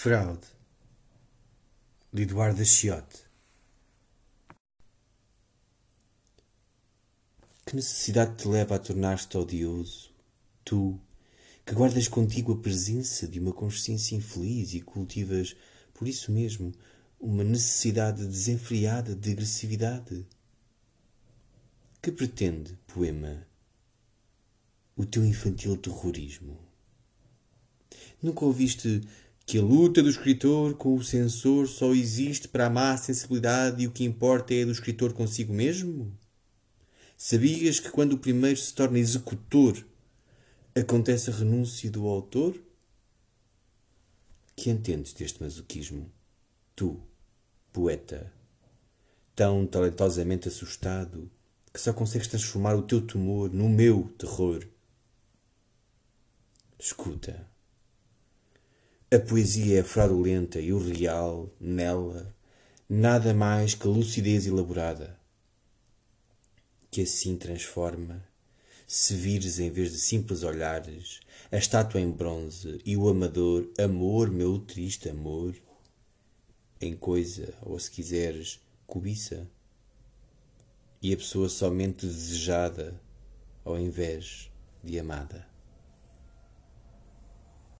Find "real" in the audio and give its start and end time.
60.78-61.50